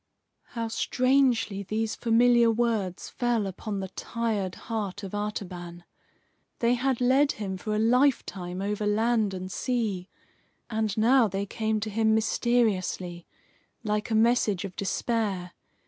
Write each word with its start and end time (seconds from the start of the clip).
'"How 0.57 0.67
strangely 0.67 1.61
these 1.61 1.93
familiar 1.93 2.49
words 2.49 3.07
fell 3.07 3.45
upon 3.45 3.79
the 3.81 3.87
tired 3.89 4.55
heart 4.55 5.03
of 5.03 5.13
Artaban! 5.13 5.83
They 6.57 6.73
had 6.73 7.01
led 7.01 7.33
him 7.33 7.55
for 7.55 7.75
a 7.75 7.77
lifetime 7.77 8.63
over 8.63 8.87
land 8.87 9.35
and 9.35 9.51
sea. 9.51 10.09
And 10.71 10.97
now 10.97 11.27
they 11.27 11.45
came 11.45 11.79
to 11.81 11.89
him 11.91 12.15
mysteriously, 12.15 13.27
like 13.83 14.09
a 14.09 14.15
message 14.15 14.65
of 14.65 14.75
despair. 14.75 15.51